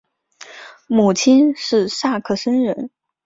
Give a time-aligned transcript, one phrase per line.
[0.87, 2.89] 母亲是萨克森人。